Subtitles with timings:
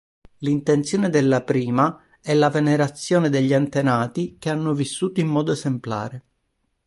[0.39, 6.23] L'intenzione della prima è la venerazione degli "antenati" "che hanno vissuto in modo esemplare".